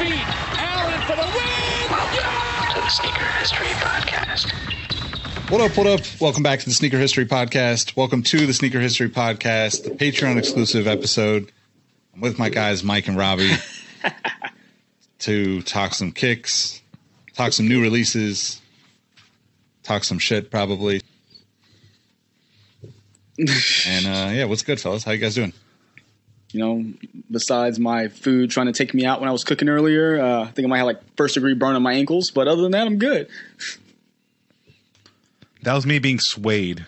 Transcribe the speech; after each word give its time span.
feet. 0.00 0.14
Allen 0.16 1.00
for 1.02 1.14
the 1.14 1.28
win. 1.36 1.90
Welcome 1.90 2.74
to 2.74 2.80
the 2.80 2.88
Sneaker 2.88 3.24
History 3.38 3.66
Podcast. 3.66 4.50
What 5.50 5.60
up, 5.60 5.76
what 5.76 5.86
up? 5.86 6.00
Welcome 6.18 6.42
back 6.42 6.60
to 6.60 6.64
the 6.64 6.74
Sneaker 6.74 6.96
History 6.96 7.26
Podcast. 7.26 7.96
Welcome 7.96 8.22
to 8.22 8.46
the 8.46 8.54
Sneaker 8.54 8.80
History 8.80 9.10
Podcast, 9.10 9.84
the 9.84 9.90
Patreon 9.90 10.38
exclusive 10.38 10.86
episode. 10.86 11.52
I'm 12.14 12.22
with 12.22 12.38
my 12.38 12.48
guys, 12.48 12.82
Mike 12.82 13.08
and 13.08 13.18
Robbie, 13.18 13.52
to 15.18 15.60
talk 15.62 15.92
some 15.92 16.12
kicks, 16.12 16.80
talk 17.34 17.52
some 17.52 17.68
new 17.68 17.82
releases, 17.82 18.58
talk 19.82 20.04
some 20.04 20.18
shit 20.18 20.50
probably. 20.50 21.02
and 23.38 24.06
uh, 24.06 24.30
yeah, 24.32 24.44
what's 24.44 24.62
good, 24.62 24.80
fellas? 24.80 25.04
How 25.04 25.12
you 25.12 25.18
guys 25.18 25.34
doing? 25.34 25.52
You 26.52 26.60
know, 26.60 26.84
besides 27.30 27.78
my 27.78 28.08
food 28.08 28.50
trying 28.50 28.66
to 28.66 28.72
take 28.72 28.92
me 28.92 29.04
out 29.04 29.20
when 29.20 29.28
I 29.28 29.32
was 29.32 29.44
cooking 29.44 29.68
earlier, 29.68 30.20
uh, 30.20 30.42
I 30.42 30.46
think 30.46 30.66
I 30.66 30.68
might 30.68 30.78
have 30.78 30.86
like 30.86 31.00
first 31.16 31.34
degree 31.34 31.54
burn 31.54 31.76
on 31.76 31.82
my 31.82 31.92
ankles, 31.92 32.30
but 32.30 32.48
other 32.48 32.62
than 32.62 32.72
that, 32.72 32.86
I'm 32.86 32.98
good. 32.98 33.28
That 35.62 35.74
was 35.74 35.86
me 35.86 35.98
being 35.98 36.18
swayed 36.18 36.86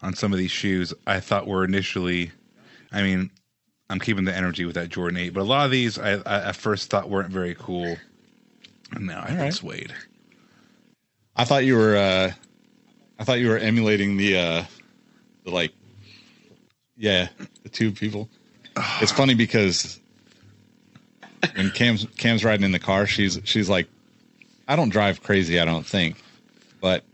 on 0.00 0.14
some 0.14 0.32
of 0.32 0.38
these 0.38 0.50
shoes. 0.50 0.94
I 1.06 1.20
thought 1.20 1.46
were 1.46 1.64
initially, 1.64 2.30
I 2.90 3.02
mean, 3.02 3.30
I'm 3.90 3.98
keeping 4.00 4.24
the 4.24 4.34
energy 4.34 4.64
with 4.64 4.76
that 4.76 4.88
Jordan 4.88 5.18
8, 5.18 5.34
but 5.34 5.40
a 5.40 5.44
lot 5.44 5.66
of 5.66 5.70
these 5.70 5.98
I, 5.98 6.12
I 6.24 6.48
at 6.48 6.56
first 6.56 6.88
thought 6.88 7.10
weren't 7.10 7.30
very 7.30 7.54
cool. 7.54 7.96
And 8.92 9.06
now 9.06 9.24
been 9.26 9.38
right. 9.38 9.52
swayed. 9.52 9.92
I 11.36 11.44
thought 11.44 11.64
you 11.64 11.76
were 11.76 11.96
uh 11.96 12.32
I 13.18 13.24
thought 13.24 13.38
you 13.38 13.48
were 13.48 13.58
emulating 13.58 14.16
the 14.16 14.36
uh 14.36 14.64
the 15.44 15.50
like 15.50 15.72
yeah, 16.96 17.28
the 17.62 17.68
two 17.68 17.92
people. 17.92 18.28
It's 19.00 19.12
funny 19.12 19.34
because 19.34 20.00
when 21.54 21.70
Cam's 21.70 22.06
Cam's 22.16 22.44
riding 22.44 22.64
in 22.64 22.72
the 22.72 22.78
car, 22.78 23.06
she's 23.06 23.40
she's 23.44 23.68
like 23.68 23.86
I 24.68 24.76
don't 24.76 24.88
drive 24.88 25.22
crazy, 25.22 25.60
I 25.60 25.64
don't 25.64 25.86
think. 25.86 26.16
But 26.80 27.04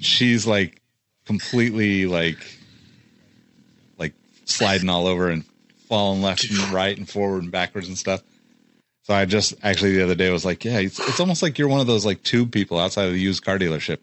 she's 0.00 0.46
like 0.46 0.80
completely 1.24 2.06
like 2.06 2.38
like 3.98 4.14
sliding 4.44 4.88
all 4.88 5.06
over 5.06 5.28
and 5.30 5.44
falling 5.88 6.22
left 6.22 6.48
and 6.48 6.58
right 6.70 6.96
and 6.96 7.08
forward 7.08 7.42
and 7.42 7.52
backwards 7.52 7.88
and 7.88 7.98
stuff. 7.98 8.22
So 9.04 9.14
I 9.14 9.24
just 9.24 9.54
actually 9.62 9.92
the 9.92 10.02
other 10.02 10.14
day 10.14 10.30
was 10.30 10.44
like, 10.44 10.64
yeah, 10.64 10.78
it's, 10.78 10.98
it's 10.98 11.20
almost 11.20 11.42
like 11.42 11.58
you're 11.58 11.68
one 11.68 11.80
of 11.80 11.86
those 11.86 12.04
like 12.04 12.22
tube 12.22 12.50
people 12.50 12.78
outside 12.78 13.06
of 13.06 13.12
the 13.12 13.20
used 13.20 13.44
car 13.44 13.58
dealership. 13.58 13.98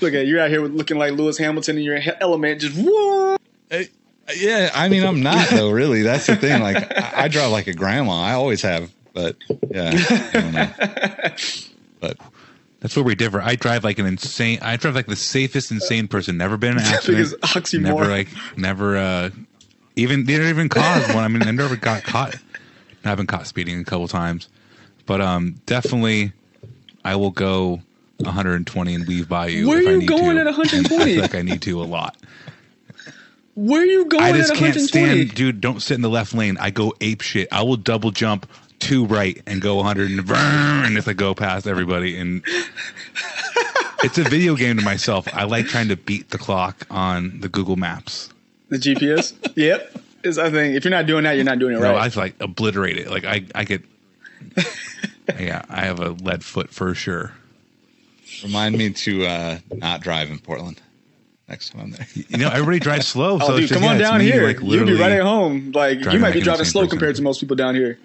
Look 0.00 0.14
at 0.14 0.26
you're 0.26 0.40
out 0.40 0.50
here 0.50 0.62
looking 0.62 0.98
like 0.98 1.12
Lewis 1.12 1.38
Hamilton 1.38 1.78
in 1.78 1.84
your 1.84 1.98
element, 2.20 2.60
just 2.60 2.76
whoa. 2.76 3.36
Hey, 3.70 3.88
yeah, 4.34 4.70
I 4.74 4.88
mean, 4.88 5.04
I'm 5.04 5.22
not 5.22 5.48
though. 5.50 5.70
Really, 5.70 6.02
that's 6.02 6.26
the 6.26 6.36
thing. 6.36 6.62
Like, 6.62 6.76
I, 6.96 7.24
I 7.24 7.28
drive 7.28 7.50
like 7.50 7.66
a 7.66 7.72
grandma. 7.74 8.22
I 8.22 8.32
always 8.32 8.62
have, 8.62 8.90
but 9.12 9.36
yeah, 9.70 9.90
I 10.32 10.40
don't 10.40 10.52
know. 10.52 10.70
But 11.98 12.18
That's 12.80 12.94
where 12.94 13.04
we 13.04 13.14
differ. 13.14 13.40
I 13.40 13.56
drive 13.56 13.82
like 13.82 13.98
an 13.98 14.04
insane. 14.06 14.58
I 14.60 14.76
drive 14.76 14.94
like 14.94 15.06
the 15.06 15.16
safest 15.16 15.70
insane 15.70 16.08
person. 16.08 16.36
Never 16.36 16.56
been 16.58 16.72
in 16.72 16.78
an 16.78 16.84
accident. 16.86 17.16
Biggest 17.30 17.40
oxymoron. 17.40 17.82
Never 17.82 18.06
like 18.06 18.28
never. 18.56 18.96
uh 18.98 19.30
Even 19.96 20.24
they 20.26 20.34
didn't 20.34 20.48
even 20.50 20.68
caused 20.68 21.14
one. 21.14 21.24
I 21.24 21.28
mean, 21.28 21.42
I 21.42 21.50
never 21.52 21.76
got 21.76 22.02
caught. 22.02 22.36
I've 23.04 23.16
been 23.16 23.26
caught 23.26 23.46
speeding 23.46 23.80
a 23.80 23.84
couple 23.84 24.08
times, 24.08 24.48
but 25.06 25.20
um, 25.20 25.54
definitely, 25.64 26.32
I 27.04 27.14
will 27.16 27.30
go 27.30 27.80
120 28.18 28.94
and 28.94 29.06
weave 29.06 29.28
by 29.28 29.46
you. 29.46 29.68
Where 29.68 29.78
if 29.80 29.86
are 29.86 29.88
I 29.88 29.92
you 29.92 29.98
need 30.00 30.08
going 30.08 30.34
to. 30.34 30.40
at 30.40 30.46
120? 30.46 31.02
I 31.02 31.06
feel 31.06 31.22
like 31.22 31.34
I 31.36 31.42
need 31.42 31.62
to 31.62 31.80
a 31.80 31.84
lot. 31.84 32.16
Where 33.56 33.80
are 33.80 33.86
you 33.86 34.04
going 34.04 34.22
I 34.22 34.28
at 34.30 34.34
just 34.34 34.54
can't 34.54 34.78
stand, 34.78 35.34
dude. 35.34 35.62
Don't 35.62 35.80
sit 35.80 35.94
in 35.94 36.02
the 36.02 36.10
left 36.10 36.34
lane. 36.34 36.58
I 36.60 36.70
go 36.70 36.94
ape 37.00 37.22
shit. 37.22 37.48
I 37.50 37.62
will 37.62 37.78
double 37.78 38.10
jump 38.10 38.46
to 38.80 39.06
right 39.06 39.42
and 39.46 39.62
go 39.62 39.76
100 39.76 40.10
and, 40.10 40.30
and 40.30 40.98
if 40.98 41.08
I 41.08 41.14
go 41.14 41.34
past 41.34 41.66
everybody. 41.66 42.18
And 42.18 42.44
it's 44.04 44.18
a 44.18 44.24
video 44.24 44.56
game 44.56 44.76
to 44.76 44.84
myself. 44.84 45.26
I 45.32 45.44
like 45.44 45.66
trying 45.66 45.88
to 45.88 45.96
beat 45.96 46.28
the 46.28 46.36
clock 46.36 46.86
on 46.90 47.40
the 47.40 47.48
Google 47.48 47.76
Maps. 47.76 48.28
The 48.68 48.76
GPS. 48.76 49.34
yep. 49.56 49.90
Is 50.22 50.38
I 50.38 50.50
think 50.50 50.76
if 50.76 50.84
you're 50.84 50.90
not 50.90 51.06
doing 51.06 51.24
that, 51.24 51.36
you're 51.36 51.44
not 51.44 51.58
doing 51.58 51.76
it 51.76 51.80
No, 51.80 51.94
right. 51.94 52.14
I 52.14 52.20
like 52.20 52.34
obliterate 52.40 52.98
it. 52.98 53.08
Like 53.08 53.24
I, 53.24 53.46
I 53.54 53.64
get. 53.64 53.82
yeah, 55.40 55.64
I 55.70 55.86
have 55.86 56.00
a 56.00 56.10
lead 56.10 56.44
foot 56.44 56.68
for 56.70 56.94
sure. 56.94 57.32
remind 58.42 58.76
me 58.76 58.90
to 58.90 59.24
uh 59.24 59.58
not 59.72 60.02
drive 60.02 60.30
in 60.30 60.40
Portland 60.40 60.82
next 61.48 61.70
time 61.70 61.82
I'm 61.82 61.90
there. 61.90 62.06
You 62.14 62.38
know, 62.38 62.48
everybody 62.48 62.78
drives 62.78 63.06
slow. 63.08 63.36
oh, 63.36 63.38
so 63.38 63.52
dude, 63.54 63.64
it's 63.64 63.68
just, 63.70 63.80
come 63.80 63.88
on 63.88 63.98
yeah, 63.98 64.10
down 64.10 64.18
me, 64.18 64.24
here. 64.26 64.46
Like 64.46 64.60
You'll 64.60 64.86
be 64.86 64.98
right 64.98 65.12
at 65.12 65.22
home. 65.22 65.72
Like 65.72 66.04
you 66.04 66.18
might 66.18 66.34
be 66.34 66.40
driving 66.40 66.64
slow 66.64 66.82
person. 66.82 66.98
compared 66.98 67.16
to 67.16 67.22
most 67.22 67.40
people 67.40 67.56
down 67.56 67.74
here. 67.74 67.98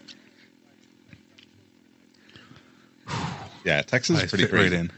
Yeah, 3.63 3.84
Texas 3.84 4.19
I 4.19 4.24
is 4.24 4.31
pretty 4.31 4.46
fit 4.46 4.53
right 4.53 4.59
crazy. 4.69 4.75
in. 4.75 4.91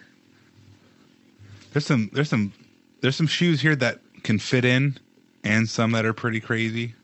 There's 1.74 1.86
some 1.86 2.10
there's 2.14 2.30
some 2.30 2.54
there's 3.02 3.18
some 3.18 3.28
shoes 3.28 3.60
here 3.60 3.76
that 3.76 4.00
can 4.24 4.40
fit 4.40 4.64
in, 4.64 4.98
and 5.44 5.68
some 5.68 5.92
that 5.92 6.06
are 6.06 6.14
pretty 6.14 6.40
crazy. 6.40 6.96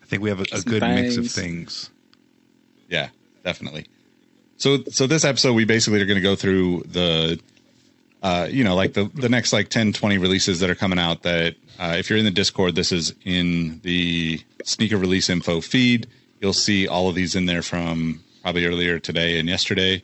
I 0.00 0.06
think 0.06 0.22
we 0.22 0.28
have 0.28 0.38
a, 0.38 0.44
a 0.52 0.60
good 0.60 0.82
mix 0.82 1.16
of 1.16 1.28
things. 1.28 1.90
Yeah, 2.88 3.08
definitely. 3.42 3.86
So 4.58 4.84
so 4.90 5.08
this 5.08 5.24
episode 5.24 5.54
we 5.54 5.64
basically 5.64 6.00
are 6.02 6.06
going 6.06 6.18
to 6.18 6.22
go 6.22 6.36
through 6.36 6.84
the 6.86 7.40
uh 8.22 8.46
you 8.50 8.62
know 8.64 8.74
like 8.74 8.92
the 8.92 9.10
the 9.14 9.28
next 9.28 9.52
like 9.52 9.68
10 9.68 9.92
20 9.92 10.18
releases 10.18 10.60
that 10.60 10.68
are 10.70 10.74
coming 10.74 10.98
out 10.98 11.22
that 11.22 11.54
uh 11.78 11.94
if 11.98 12.08
you're 12.10 12.18
in 12.18 12.24
the 12.24 12.30
Discord 12.30 12.74
this 12.74 12.92
is 12.92 13.14
in 13.24 13.80
the 13.82 14.40
sneaker 14.64 14.96
release 14.96 15.28
info 15.30 15.60
feed. 15.60 16.06
You'll 16.40 16.52
see 16.54 16.88
all 16.88 17.08
of 17.08 17.14
these 17.14 17.34
in 17.36 17.46
there 17.46 17.62
from 17.62 18.22
probably 18.42 18.64
earlier 18.66 18.98
today 18.98 19.38
and 19.38 19.48
yesterday. 19.48 20.02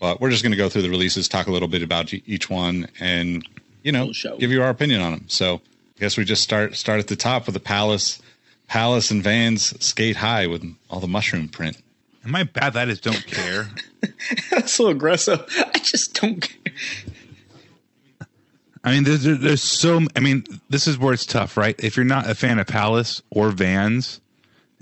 But 0.00 0.20
we're 0.20 0.30
just 0.30 0.42
going 0.42 0.52
to 0.52 0.56
go 0.58 0.68
through 0.68 0.82
the 0.82 0.90
releases, 0.90 1.28
talk 1.28 1.46
a 1.46 1.50
little 1.50 1.68
bit 1.68 1.82
about 1.82 2.12
each 2.12 2.48
one 2.50 2.88
and 3.00 3.46
you 3.82 3.92
know, 3.92 4.00
Little 4.00 4.12
show. 4.14 4.36
give 4.38 4.50
you 4.50 4.62
our 4.62 4.70
opinion 4.70 5.00
on 5.02 5.12
them. 5.12 5.24
So, 5.28 5.56
I 5.96 6.00
guess 6.00 6.16
we 6.16 6.24
just 6.24 6.42
start 6.42 6.74
start 6.74 7.00
at 7.00 7.08
the 7.08 7.16
top 7.16 7.46
with 7.46 7.54
the 7.54 7.60
Palace 7.60 8.20
Palace 8.66 9.10
and 9.10 9.22
Vans 9.22 9.74
skate 9.84 10.16
high 10.16 10.46
with 10.46 10.64
all 10.90 11.00
the 11.00 11.06
mushroom 11.06 11.48
print. 11.48 11.76
And 12.22 12.32
my 12.32 12.44
bad 12.44 12.72
that 12.72 12.88
is 12.88 12.98
don't 13.00 13.26
care. 13.26 13.68
That's 14.50 14.72
so 14.72 14.88
aggressive. 14.88 15.44
I 15.74 15.78
just 15.78 16.18
don't 16.20 16.40
care. 16.40 16.72
I 18.84 18.92
mean, 18.92 19.04
there's 19.04 19.24
there's 19.24 19.62
so. 19.62 20.00
I 20.14 20.20
mean, 20.20 20.44
this 20.68 20.86
is 20.86 20.98
where 20.98 21.14
it's 21.14 21.24
tough, 21.24 21.56
right? 21.56 21.74
If 21.82 21.96
you're 21.96 22.04
not 22.04 22.28
a 22.28 22.34
fan 22.34 22.58
of 22.58 22.66
Palace 22.66 23.22
or 23.30 23.50
Vans 23.50 24.20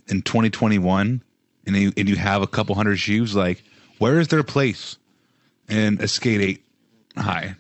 in 0.08 0.22
2021, 0.22 1.22
and 1.66 1.76
you 1.76 1.92
and 1.96 2.08
you 2.08 2.16
have 2.16 2.42
a 2.42 2.48
couple 2.48 2.74
hundred 2.74 2.96
shoes, 2.96 3.36
like 3.36 3.62
where 3.98 4.18
is 4.18 4.28
their 4.28 4.42
place 4.42 4.96
in 5.68 5.98
a 6.00 6.08
skate 6.08 6.40
eight 6.40 6.64
high? 7.16 7.54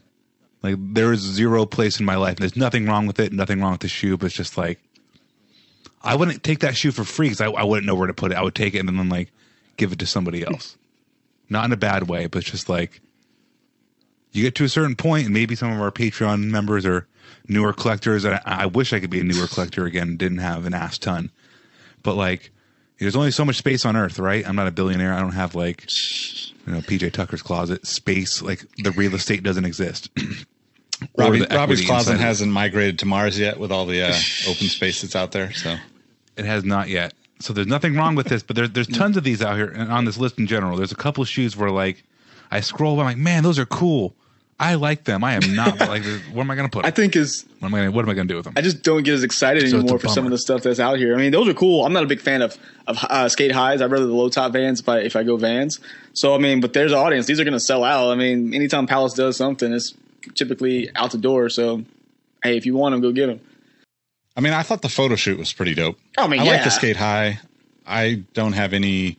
Like 0.62 0.76
there 0.78 1.12
is 1.12 1.20
zero 1.20 1.64
place 1.64 2.00
in 2.00 2.06
my 2.06 2.16
life. 2.16 2.38
There's 2.38 2.56
nothing 2.56 2.86
wrong 2.86 3.06
with 3.06 3.20
it. 3.20 3.32
Nothing 3.32 3.60
wrong 3.60 3.72
with 3.72 3.80
the 3.82 3.88
shoe, 3.88 4.16
but 4.16 4.26
it's 4.26 4.34
just 4.34 4.58
like 4.58 4.80
I 6.02 6.16
wouldn't 6.16 6.42
take 6.42 6.60
that 6.60 6.76
shoe 6.76 6.90
for 6.90 7.04
free 7.04 7.28
because 7.28 7.40
I, 7.40 7.50
I 7.50 7.62
wouldn't 7.64 7.86
know 7.86 7.94
where 7.94 8.08
to 8.08 8.14
put 8.14 8.32
it. 8.32 8.36
I 8.36 8.42
would 8.42 8.56
take 8.56 8.74
it 8.74 8.80
and 8.80 8.88
then 8.88 9.08
like 9.08 9.30
give 9.76 9.92
it 9.92 10.00
to 10.00 10.06
somebody 10.06 10.44
else. 10.44 10.76
Not 11.48 11.64
in 11.66 11.72
a 11.72 11.76
bad 11.76 12.08
way, 12.08 12.26
but 12.26 12.44
just 12.44 12.68
like 12.68 13.00
you 14.32 14.42
get 14.42 14.54
to 14.56 14.64
a 14.64 14.68
certain 14.68 14.96
point, 14.96 15.26
and 15.26 15.34
maybe 15.34 15.54
some 15.54 15.72
of 15.72 15.80
our 15.80 15.90
Patreon 15.90 16.44
members 16.50 16.84
are 16.86 17.06
newer 17.48 17.72
collectors. 17.72 18.24
And 18.24 18.34
I, 18.34 18.42
I 18.44 18.66
wish 18.66 18.92
I 18.92 19.00
could 19.00 19.10
be 19.10 19.20
a 19.20 19.24
newer 19.24 19.46
collector 19.46 19.84
again. 19.86 20.16
Didn't 20.16 20.38
have 20.38 20.66
an 20.66 20.74
ass 20.74 20.98
ton, 20.98 21.30
but 22.02 22.14
like 22.14 22.50
there's 22.98 23.16
only 23.16 23.30
so 23.30 23.44
much 23.44 23.56
space 23.56 23.84
on 23.84 23.96
Earth, 23.96 24.18
right? 24.18 24.46
I'm 24.46 24.56
not 24.56 24.68
a 24.68 24.70
billionaire. 24.70 25.12
I 25.12 25.20
don't 25.20 25.32
have 25.32 25.54
like 25.54 25.86
you 26.66 26.72
know 26.72 26.80
PJ 26.80 27.12
Tucker's 27.12 27.42
closet 27.42 27.86
space. 27.86 28.42
Like 28.42 28.64
the 28.82 28.90
real 28.92 29.14
estate 29.14 29.42
doesn't 29.42 29.64
exist. 29.64 30.10
Robbie, 31.18 31.44
Robbie's 31.50 31.84
closet 31.84 32.20
hasn't 32.20 32.52
migrated 32.52 33.00
to 33.00 33.06
Mars 33.06 33.38
yet 33.38 33.58
with 33.58 33.72
all 33.72 33.86
the 33.86 34.02
uh, 34.02 34.14
open 34.48 34.68
space 34.68 35.02
that's 35.02 35.16
out 35.16 35.32
there. 35.32 35.52
So 35.52 35.76
It 36.36 36.44
has 36.44 36.64
not 36.64 36.88
yet. 36.88 37.12
So 37.40 37.52
there's 37.52 37.66
nothing 37.66 37.96
wrong 37.96 38.14
with 38.14 38.28
this, 38.28 38.42
but 38.44 38.54
there's 38.54 38.70
there's 38.70 38.86
tons 38.86 39.16
of 39.16 39.24
these 39.24 39.42
out 39.42 39.56
here 39.56 39.66
and 39.66 39.90
on 39.90 40.04
this 40.04 40.16
list 40.16 40.38
in 40.38 40.46
general. 40.46 40.76
There's 40.76 40.92
a 40.92 40.96
couple 40.96 41.20
of 41.22 41.28
shoes 41.28 41.56
where 41.56 41.70
like 41.70 42.04
I 42.52 42.60
scroll, 42.60 43.00
I'm 43.00 43.06
like, 43.06 43.16
man, 43.16 43.42
those 43.42 43.58
are 43.58 43.66
cool. 43.66 44.14
I 44.62 44.74
like 44.74 45.02
them. 45.02 45.24
I 45.24 45.34
am 45.34 45.56
not 45.56 45.80
like, 45.80 46.04
what 46.32 46.42
am 46.42 46.50
I 46.50 46.54
gonna 46.54 46.68
put? 46.68 46.84
I 46.84 46.92
think 46.92 47.16
is 47.16 47.44
what 47.58 47.68
am 47.68 47.74
I 47.74 47.78
gonna 47.78 47.90
What 47.90 48.04
am 48.04 48.10
I 48.10 48.14
gonna 48.14 48.28
do 48.28 48.36
with 48.36 48.44
them? 48.44 48.54
I 48.56 48.60
just 48.60 48.82
don't 48.82 49.02
get 49.02 49.14
as 49.14 49.24
excited 49.24 49.68
So 49.68 49.78
anymore 49.78 49.98
for 49.98 50.08
some 50.08 50.24
of 50.24 50.30
the 50.30 50.38
stuff 50.38 50.62
that's 50.62 50.78
out 50.78 50.98
here. 50.98 51.14
I 51.14 51.18
mean, 51.18 51.32
those 51.32 51.48
are 51.48 51.54
cool. 51.54 51.84
I'm 51.84 51.92
not 51.92 52.04
a 52.04 52.06
big 52.06 52.20
fan 52.20 52.42
of 52.42 52.56
of 52.86 52.98
uh, 53.02 53.28
skate 53.28 53.50
highs. 53.50 53.82
I'd 53.82 53.90
rather 53.90 54.06
the 54.06 54.12
low 54.12 54.28
top 54.28 54.52
Vans 54.52 54.80
if 54.80 54.88
I 54.88 54.98
if 55.00 55.16
I 55.16 55.24
go 55.24 55.36
Vans. 55.36 55.80
So 56.12 56.34
I 56.34 56.38
mean, 56.38 56.60
but 56.60 56.72
there's 56.72 56.92
an 56.92 56.98
audience. 56.98 57.26
These 57.26 57.40
are 57.40 57.44
going 57.44 57.52
to 57.52 57.60
sell 57.60 57.82
out. 57.82 58.12
I 58.12 58.14
mean, 58.14 58.54
anytime 58.54 58.86
Palace 58.86 59.14
does 59.14 59.36
something, 59.36 59.72
it's 59.72 59.94
typically 60.34 60.90
out 60.94 61.10
the 61.10 61.18
door. 61.18 61.48
So 61.48 61.84
hey, 62.44 62.56
if 62.56 62.64
you 62.64 62.76
want 62.76 62.92
them, 62.92 63.00
go 63.00 63.10
get 63.10 63.26
them. 63.26 63.40
I 64.36 64.40
mean, 64.40 64.52
I 64.52 64.62
thought 64.62 64.82
the 64.82 64.88
photo 64.88 65.16
shoot 65.16 65.38
was 65.38 65.52
pretty 65.52 65.74
dope. 65.74 65.98
I 66.16 66.26
mean, 66.28 66.40
I 66.40 66.44
like 66.44 66.64
the 66.64 66.70
skate 66.70 66.96
high. 66.96 67.40
I 67.84 68.22
don't 68.32 68.52
have 68.52 68.72
any, 68.72 69.18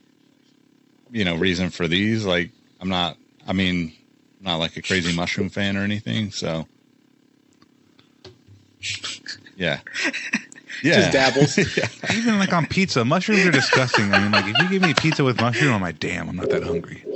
you 1.12 1.26
know, 1.26 1.36
reason 1.36 1.70
for 1.70 1.88
these. 1.88 2.26
Like, 2.26 2.50
I'm 2.80 2.90
not. 2.90 3.18
I 3.46 3.54
mean, 3.54 3.94
not 4.44 4.58
like 4.58 4.76
a 4.78 4.82
crazy 4.82 5.16
mushroom 5.16 5.50
fan 5.50 5.78
or 5.78 5.82
anything. 5.82 6.32
So, 6.32 6.68
yeah, 9.56 9.80
yeah. 10.84 11.10
Just 11.10 11.12
dabbles. 11.14 11.58
Even 12.16 12.40
like 12.40 12.54
on 12.54 12.66
pizza, 12.66 13.06
mushrooms 13.06 13.46
are 13.46 13.52
disgusting. 13.52 14.14
I 14.14 14.20
mean, 14.20 14.32
like 14.32 14.46
if 14.46 14.58
you 14.60 14.70
give 14.70 14.82
me 14.82 14.94
pizza 14.94 15.24
with 15.24 15.40
mushroom, 15.40 15.74
I'm 15.74 15.82
like, 15.82 16.00
damn, 16.00 16.30
I'm 16.30 16.36
not 16.36 16.50
that 16.50 16.64
hungry. 16.64 17.04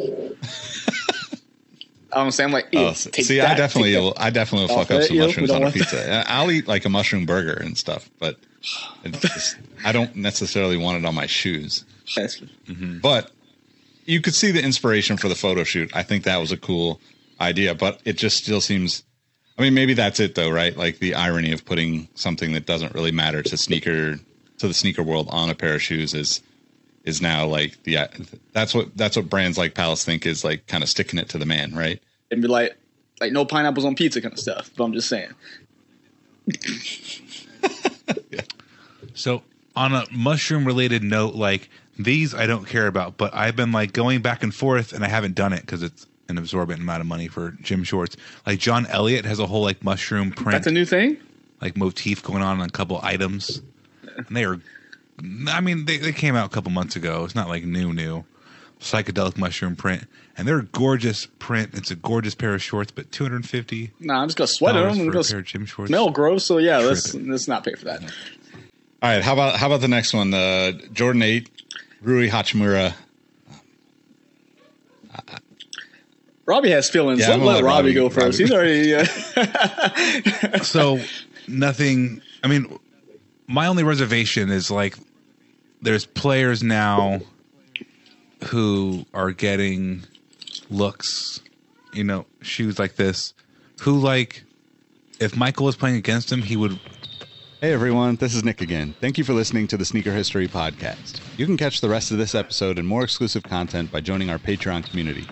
I 2.14 2.24
don't 2.24 2.32
say 2.32 2.46
I'm 2.46 2.52
like, 2.54 2.70
Oh, 2.74 2.94
take 2.94 3.26
see, 3.26 3.38
that, 3.38 3.52
I 3.52 3.56
definitely, 3.56 3.92
take 3.92 4.02
will, 4.02 4.14
I 4.18 4.30
definitely 4.30 4.68
will 4.68 4.78
fuck 4.78 4.92
up 4.92 5.04
some 5.04 5.14
you 5.16 5.22
know, 5.22 5.28
we 5.28 5.34
mushrooms 5.34 5.52
on 5.52 5.64
a 5.64 5.72
pizza. 5.72 6.26
I- 6.28 6.38
I'll 6.38 6.50
eat 6.50 6.68
like 6.68 6.86
a 6.86 6.90
mushroom 6.90 7.26
burger 7.26 7.54
and 7.54 7.78
stuff, 7.78 8.10
but 8.18 8.38
just, 9.04 9.58
I 9.84 9.92
don't 9.92 10.16
necessarily 10.16 10.78
want 10.78 10.98
it 11.04 11.06
on 11.06 11.14
my 11.14 11.26
shoes. 11.26 11.84
that. 12.16 12.40
Mm-hmm. 12.68 13.00
But 13.00 13.32
you 14.06 14.22
could 14.22 14.34
see 14.34 14.52
the 14.52 14.64
inspiration 14.64 15.18
for 15.18 15.28
the 15.28 15.36
photo 15.36 15.64
shoot. 15.66 15.92
I 15.94 16.02
think 16.02 16.24
that 16.24 16.38
was 16.38 16.52
a 16.54 16.58
cool 16.58 17.02
idea, 17.40 17.76
but 17.76 18.02
it 18.06 18.18
just 18.18 18.38
still 18.38 18.62
seems. 18.62 19.04
I 19.58 19.64
mean, 19.64 19.74
maybe 19.74 19.94
that's 19.94 20.20
it 20.20 20.36
though, 20.36 20.50
right? 20.50 20.76
Like 20.76 21.00
the 21.00 21.16
irony 21.16 21.52
of 21.52 21.66
putting 21.66 22.10
something 22.16 22.54
that 22.54 22.66
doesn't 22.66 22.94
really 22.94 23.12
matter 23.12 23.42
to 23.44 23.58
sneaker 23.58 24.20
to 24.60 24.68
the 24.68 24.74
sneaker 24.74 25.04
world 25.04 25.28
on 25.32 25.50
a 25.50 25.56
pair 25.56 25.76
of 25.76 25.82
shoes 25.82 26.14
is 26.14 26.42
is 27.04 27.22
now 27.22 27.46
like 27.46 27.82
the 27.84 27.98
that's 28.54 28.76
what 28.76 28.96
that's 28.96 29.16
what 29.16 29.30
brands 29.30 29.58
like 29.58 29.74
Palace 29.74 30.06
think 30.06 30.26
is 30.26 30.44
like 30.44 30.68
kind 30.68 30.84
of 30.84 30.90
sticking 30.90 31.20
it 31.20 31.30
to 31.30 31.38
the 31.38 31.46
man, 31.46 31.74
right? 31.74 32.02
and 32.30 32.42
be 32.42 32.48
like, 32.48 32.78
like 33.20 33.32
no 33.32 33.46
pineapples 33.46 33.86
on 33.86 33.96
pizza 33.96 34.22
kind 34.22 34.34
of 34.34 34.40
stuff. 34.40 34.70
But 34.76 34.84
I'm 34.84 34.94
just 34.94 35.10
saying. 35.10 35.34
So 39.18 39.42
on 39.76 39.94
a 39.96 40.06
mushroom 40.12 40.64
related 40.64 41.02
note, 41.02 41.34
like 41.34 41.70
these 41.98 42.36
I 42.36 42.46
don't 42.46 42.66
care 42.66 42.86
about, 42.86 43.18
but 43.18 43.34
I've 43.34 43.56
been 43.56 43.72
like 43.72 43.92
going 43.92 44.22
back 44.22 44.44
and 44.44 44.54
forth 44.54 44.94
and 44.94 45.04
I 45.04 45.08
haven't 45.08 45.34
done 45.34 45.54
it 45.54 45.62
because 45.62 45.82
it's 45.82 46.06
an 46.30 46.38
absorbent 46.38 46.82
amount 46.82 47.02
of 47.02 47.08
money 47.08 47.28
for 47.28 47.52
gym 47.62 47.84
shorts. 47.84 48.18
Like 48.46 48.60
John 48.60 48.86
Elliott 48.88 49.26
has 49.26 49.40
a 49.40 49.46
whole 49.48 49.62
like 49.62 49.84
mushroom 49.84 50.32
print 50.32 50.52
That's 50.52 50.68
a 50.68 50.72
new 50.72 50.86
thing. 50.86 51.18
like 51.62 51.78
motif 51.78 52.22
going 52.24 52.44
on 52.44 52.60
on 52.60 52.68
a 52.68 52.72
couple 52.72 53.00
items. 53.04 53.62
And 54.18 54.36
they 54.36 54.46
are 54.46 54.60
I 55.50 55.62
mean, 55.62 55.86
they, 55.86 55.98
they 55.98 56.12
came 56.12 56.36
out 56.36 56.46
a 56.46 56.54
couple 56.54 56.72
months 56.72 56.96
ago. 56.96 57.24
It's 57.26 57.34
not 57.36 57.48
like 57.48 57.64
new 57.64 57.94
new. 57.94 58.24
Psychedelic 58.80 59.38
mushroom 59.38 59.76
print. 59.76 60.06
And 60.38 60.48
they're 60.48 60.60
a 60.60 60.66
gorgeous 60.66 61.26
print. 61.40 61.72
It's 61.74 61.90
a 61.90 61.96
gorgeous 61.96 62.36
pair 62.36 62.54
of 62.54 62.62
shorts, 62.62 62.92
but 62.92 63.12
two 63.12 63.24
hundred 63.24 63.38
and 63.38 63.50
fifty 63.50 63.92
Nah, 64.00 64.22
I'm 64.22 64.28
just 64.28 64.38
gonna 64.38 64.48
sweat 64.48 64.76
dollars 64.76 64.94
them. 64.98 65.00
I'm 65.02 65.06
for 65.08 65.12
a 65.12 65.14
gonna 65.14 65.24
pair 65.28 65.40
of 65.40 65.46
gym 65.46 65.66
shorts. 65.66 65.90
smell 65.90 66.12
gross. 66.12 66.46
So 66.46 66.60
yeah, 66.60 66.78
let's 66.78 67.10
Tripping. 67.12 67.32
let's 67.32 67.48
not 67.48 67.64
pay 67.64 67.74
for 67.74 67.86
that. 67.86 68.04
All 68.04 68.10
right, 69.10 69.24
how 69.24 69.34
about 69.34 69.56
how 69.56 69.66
about 69.68 69.82
the 69.82 69.88
next 69.88 70.14
one? 70.14 70.30
The 70.30 70.88
Jordan 70.94 71.24
Eight, 71.24 71.50
Rui 72.02 72.30
Hachimura. 72.30 72.94
Robbie 76.48 76.72
has 76.72 76.90
feelings. 76.90 77.20
Yeah, 77.20 77.30
let, 77.30 77.40
I'm 77.40 77.46
let 77.46 77.56
let 77.56 77.64
Robbie, 77.64 77.74
Robbie- 77.90 77.94
go 77.94 78.10
first. 78.10 78.40
Robbie- 78.40 78.44
He's 78.44 78.52
already. 78.52 78.96
Uh, 78.96 80.60
so 80.64 81.00
nothing 81.48 82.22
i 82.44 82.48
mean 82.48 82.78
my 83.48 83.68
only 83.68 83.84
reservation 83.84 84.50
is 84.50 84.70
like 84.70 84.98
there's 85.82 86.06
players 86.06 86.62
now 86.62 87.22
who 88.46 89.06
are 89.14 89.32
getting 89.32 90.04
looks 90.70 91.40
you 91.94 92.04
know 92.04 92.26
shoes 92.42 92.78
like 92.78 92.98
this 92.98 93.34
who 93.82 93.98
like 93.98 94.44
if 95.22 95.38
michael 95.38 95.66
was 95.66 95.78
playing 95.78 95.96
against 95.96 96.32
him 96.32 96.42
he 96.42 96.58
would 96.58 96.78
Hey 97.60 97.74
everyone, 97.74 98.18
this 98.18 98.36
is 98.36 98.44
Nick 98.44 98.62
again. 98.62 98.94
Thank 99.02 99.18
you 99.18 99.24
for 99.24 99.34
listening 99.34 99.66
to 99.70 99.78
the 99.78 99.84
Sneaker 99.84 100.14
History 100.14 100.48
Podcast. 100.48 101.20
You 101.38 101.48
can 101.48 101.58
catch 101.58 101.82
the 101.82 101.90
rest 101.90 102.12
of 102.12 102.20
this 102.20 102.36
episode 102.36 102.78
and 102.78 102.88
more 102.88 103.04
exclusive 103.04 103.42
content 103.42 103.92
by 103.92 104.00
joining 104.00 104.30
our 104.30 104.38
Patreon 104.38 104.88
community. 104.88 105.28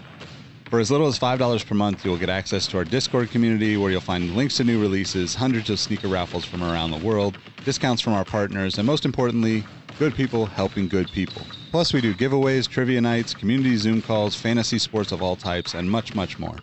For 0.69 0.79
as 0.79 0.89
little 0.89 1.07
as 1.07 1.19
$5 1.19 1.65
per 1.65 1.75
month, 1.75 2.03
you 2.03 2.11
will 2.11 2.17
get 2.17 2.29
access 2.29 2.65
to 2.67 2.77
our 2.77 2.83
Discord 2.83 3.29
community 3.29 3.77
where 3.77 3.91
you'll 3.91 4.01
find 4.01 4.35
links 4.35 4.57
to 4.57 4.63
new 4.63 4.81
releases, 4.81 5.35
hundreds 5.35 5.69
of 5.69 5.79
sneaker 5.79 6.07
raffles 6.07 6.43
from 6.43 6.63
around 6.63 6.91
the 6.91 6.97
world, 6.97 7.37
discounts 7.63 8.01
from 8.01 8.13
our 8.13 8.25
partners, 8.25 8.77
and 8.77 8.87
most 8.87 9.05
importantly, 9.05 9.63
good 9.99 10.15
people 10.15 10.47
helping 10.47 10.87
good 10.87 11.07
people. 11.11 11.43
Plus, 11.71 11.93
we 11.93 12.01
do 12.01 12.13
giveaways, 12.13 12.67
trivia 12.67 12.99
nights, 12.99 13.33
community 13.33 13.75
Zoom 13.77 14.01
calls, 14.01 14.35
fantasy 14.35 14.79
sports 14.79 15.11
of 15.11 15.21
all 15.21 15.35
types, 15.35 15.75
and 15.75 15.89
much, 15.89 16.15
much 16.15 16.39
more. 16.39 16.57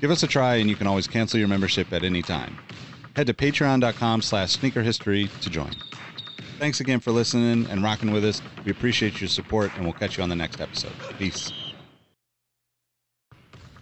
Give 0.00 0.10
us 0.10 0.22
a 0.22 0.26
try, 0.26 0.56
and 0.56 0.68
you 0.68 0.76
can 0.76 0.86
always 0.86 1.06
cancel 1.06 1.38
your 1.38 1.48
membership 1.48 1.92
at 1.92 2.02
any 2.02 2.22
time. 2.22 2.58
Head 3.14 3.28
to 3.28 3.34
patreon.com 3.34 4.22
slash 4.22 4.58
sneakerhistory 4.58 5.30
to 5.40 5.50
join. 5.50 5.72
Thanks 6.58 6.80
again 6.80 7.00
for 7.00 7.12
listening 7.12 7.66
and 7.70 7.82
rocking 7.82 8.10
with 8.10 8.24
us. 8.24 8.42
We 8.64 8.72
appreciate 8.72 9.20
your 9.20 9.28
support, 9.28 9.70
and 9.76 9.84
we'll 9.84 9.92
catch 9.92 10.16
you 10.16 10.22
on 10.22 10.28
the 10.28 10.36
next 10.36 10.60
episode. 10.60 10.92
Peace. 11.18 11.52